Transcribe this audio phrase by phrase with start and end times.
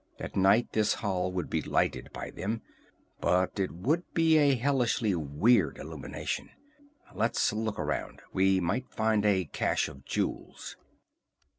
[0.19, 2.63] At night this hall would be lighted by them,
[3.19, 6.49] but it would be a hellishly weird illumination.
[7.13, 8.23] Let's look around.
[8.33, 10.75] We might find a cache of jewels."